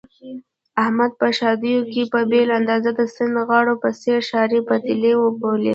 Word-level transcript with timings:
احمد 0.83 1.11
په 1.19 1.27
ښادیو 1.37 1.81
کې 1.93 2.03
په 2.13 2.19
بېل 2.29 2.49
انداز 2.59 2.83
د 2.99 3.01
سندرغاړو 3.15 3.73
په 3.83 3.89
څېر 4.01 4.19
ښاري 4.29 4.59
بدلې 4.69 5.13
بولي. 5.39 5.69